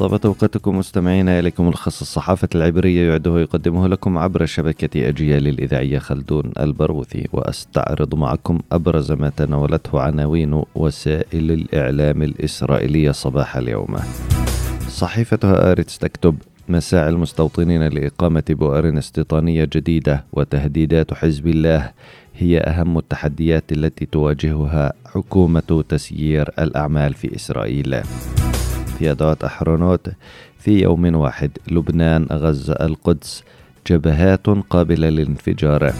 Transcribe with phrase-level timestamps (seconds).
[0.00, 6.52] طابت أوقاتكم مستمعينا إليكم ملخص الصحافة العبرية يعده يقدمه لكم عبر شبكة أجيال الإذاعية خلدون
[6.60, 13.96] البرغوثي وأستعرض معكم أبرز ما تناولته عناوين وسائل الإعلام الإسرائيلية صباح اليوم.
[14.88, 16.36] صحيفتها آرتس تكتب
[16.68, 21.90] مساعي المستوطنين لإقامة بؤر استيطانية جديدة وتهديدات حزب الله
[22.36, 28.02] هي أهم التحديات التي تواجهها حكومة تسيير الأعمال في إسرائيل.
[29.00, 30.08] في أدوات أحرونوت
[30.58, 33.44] في يوم واحد لبنان غزة القدس
[33.86, 35.92] جبهات قابلة للانفجار.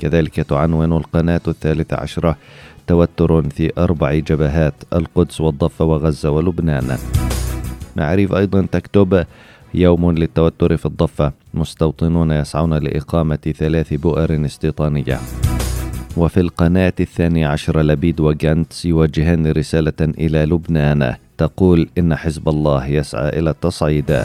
[0.00, 2.36] كذلك تعنون القناة الثالثة عشرة
[2.86, 6.98] توتر في أربع جبهات القدس والضفة وغزة ولبنان.
[7.96, 9.26] معريف أيضا تكتب
[9.74, 15.18] يوم للتوتر في الضفة مستوطنون يسعون لإقامة ثلاث بؤر استيطانية.
[16.16, 21.14] وفي القناة الثانية عشر لبيد وجانتس يوجهان رسالة إلى لبنان.
[21.42, 24.22] تقول إن حزب الله يسعى إلى التصعيد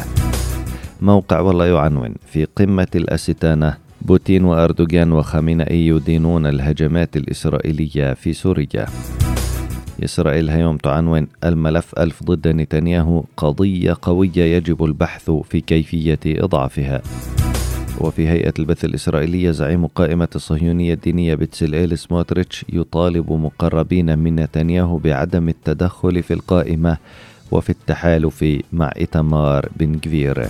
[1.02, 8.86] موقع والله يعنون في قمة الأستانة بوتين وأردوغان وخامنئي يدينون الهجمات الإسرائيلية في سوريا.
[10.04, 17.02] إسرائيل هيوم تعنون الملف ألف ضد نتنياهو قضية قوية يجب البحث في كيفية إضعافها.
[17.98, 25.50] وفي هيئة البث الإسرائيلية زعيم قائمة الصهيونية الدينية بتسلئيل سموتريتش يطالب مقربين من نتنياهو بعدم
[25.50, 26.98] التدخل في القائمة
[27.52, 30.48] وفي التحالف مع إتمار بن جفير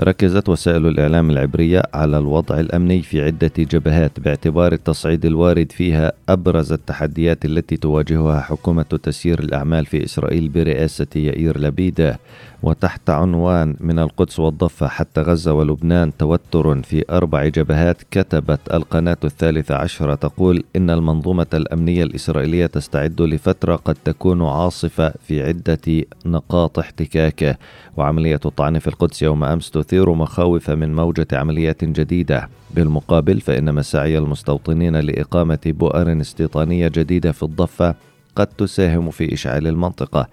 [0.00, 6.72] ركزت وسائل الإعلام العبرية على الوضع الأمني في عدة جبهات باعتبار التصعيد الوارد فيها أبرز
[6.72, 12.18] التحديات التي تواجهها حكومة تسيير الأعمال في إسرائيل برئاسة يائير لبيدة.
[12.64, 19.74] وتحت عنوان من القدس والضفة حتى غزة ولبنان توتر في أربع جبهات كتبت القناة الثالثة
[19.74, 27.58] عشرة تقول إن المنظومة الأمنية الإسرائيلية تستعد لفترة قد تكون عاصفة في عدة نقاط احتكاك.
[27.96, 32.48] وعملية الطعن في القدس يوم أمس تثير مخاوف من موجة عمليات جديدة.
[32.74, 37.94] بالمقابل فإن مساعي المستوطنين لإقامة بؤر استيطانية جديدة في الضفة
[38.36, 40.28] قد تساهم في إشعال المنطقة.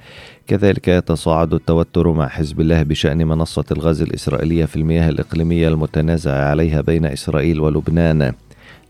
[0.48, 6.82] كذلك يتصاعد التوتر مع حزب الله بشأن منصة الغاز الإسرائيلية في المياه الإقليمية المتنازع عليها
[6.82, 8.34] بين إسرائيل ولبنان.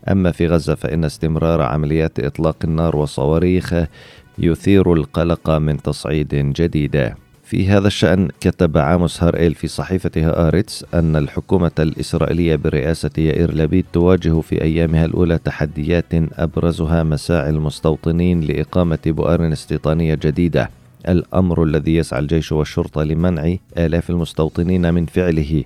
[0.08, 3.74] أما في غزة فإن استمرار عمليات إطلاق النار والصواريخ
[4.38, 7.12] يثير القلق من تصعيد جديد.
[7.52, 13.84] في هذا الشأن كتب عاموس هارئيل في صحيفتها آريتس أن الحكومة الإسرائيلية برئاسة يائير لبيد
[13.92, 20.70] تواجه في أيامها الأولى تحديات أبرزها مساعي المستوطنين لإقامة بؤر استيطانية جديدة
[21.08, 25.64] الأمر الذي يسعى الجيش والشرطة لمنع آلاف المستوطنين من فعله.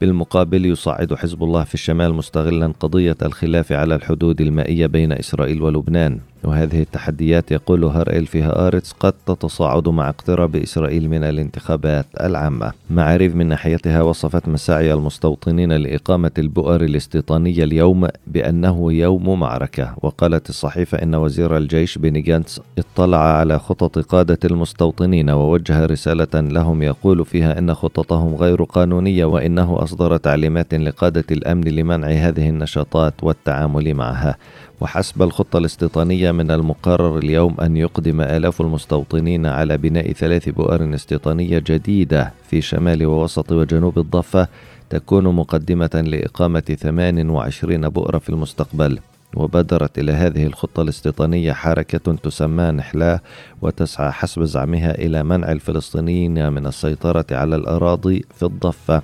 [0.00, 6.18] بالمقابل يصعد حزب الله في الشمال مستغلا قضية الخلاف على الحدود المائية بين إسرائيل ولبنان.
[6.44, 12.72] وهذه التحديات يقول هارئيل في هآرتس قد تتصاعد مع اقتراب إسرائيل من الانتخابات العامة.
[12.90, 19.94] معاريف من ناحيتها وصفت مساعي المستوطنين لإقامة البؤر الاستيطانية اليوم بأنه يوم معركة.
[20.02, 26.82] وقالت الصحيفة إن وزير الجيش بيني جانتس اطلع على خطط قادة المستوطنين ووجه رسالة لهم
[26.82, 33.94] يقول فيها إن خططهم غير قانونية وإنه أصدر تعليمات لقادة الأمن لمنع هذه النشاطات والتعامل
[33.94, 34.36] معها.
[34.80, 41.62] وحسب الخطة الاستيطانية من المقرر اليوم أن يقدم آلاف المستوطنين على بناء ثلاث بؤر استيطانية
[41.66, 44.48] جديدة في شمال ووسط وجنوب الضفة
[44.90, 48.98] تكون مقدمة لإقامة 28 بؤرة في المستقبل.
[49.34, 53.20] وبادرت إلى هذه الخطة الاستيطانية حركة تسمى نحلاه
[53.62, 59.02] وتسعى حسب زعمها إلى منع الفلسطينيين من السيطرة على الأراضي في الضفة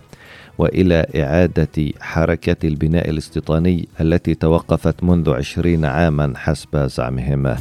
[0.59, 7.57] وإلى إعادة حركة البناء الاستيطاني التي توقفت منذ عشرين عاما حسب زعمهم.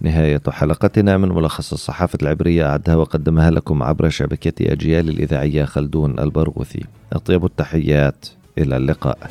[0.00, 6.84] نهاية حلقتنا من ملخص الصحافة العبرية أعدها وقدمها لكم عبر شبكة أجيال الإذاعية خلدون البرغوثي.
[7.12, 8.26] أطيب التحيات
[8.58, 9.30] إلى اللقاء.